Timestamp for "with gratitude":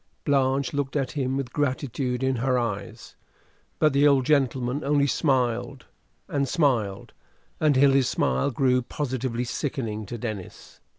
1.37-2.23